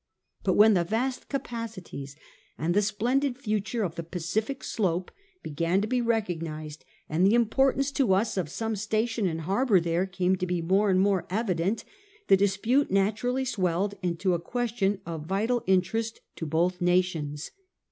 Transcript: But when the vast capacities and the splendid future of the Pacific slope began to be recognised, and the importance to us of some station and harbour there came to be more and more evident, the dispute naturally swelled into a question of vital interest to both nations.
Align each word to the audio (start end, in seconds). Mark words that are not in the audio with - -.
But 0.43 0.53
when 0.53 0.73
the 0.73 0.83
vast 0.83 1.29
capacities 1.29 2.15
and 2.57 2.73
the 2.73 2.81
splendid 2.81 3.37
future 3.37 3.83
of 3.83 3.93
the 3.93 4.01
Pacific 4.03 4.63
slope 4.63 5.11
began 5.43 5.79
to 5.79 5.87
be 5.87 6.01
recognised, 6.01 6.83
and 7.07 7.23
the 7.23 7.35
importance 7.35 7.91
to 7.91 8.11
us 8.13 8.35
of 8.35 8.49
some 8.49 8.75
station 8.75 9.27
and 9.27 9.41
harbour 9.41 9.79
there 9.79 10.07
came 10.07 10.37
to 10.37 10.47
be 10.47 10.59
more 10.59 10.89
and 10.89 10.99
more 10.99 11.27
evident, 11.29 11.83
the 12.29 12.35
dispute 12.35 12.89
naturally 12.89 13.45
swelled 13.45 13.93
into 14.01 14.33
a 14.33 14.39
question 14.39 14.99
of 15.05 15.27
vital 15.27 15.61
interest 15.67 16.21
to 16.37 16.47
both 16.47 16.81
nations. 16.81 17.51